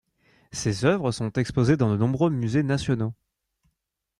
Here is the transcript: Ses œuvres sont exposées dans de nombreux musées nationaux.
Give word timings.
Ses 0.51 0.83
œuvres 0.83 1.11
sont 1.11 1.29
exposées 1.33 1.77
dans 1.77 1.91
de 1.91 1.95
nombreux 1.95 2.31
musées 2.31 2.63
nationaux. 2.63 3.13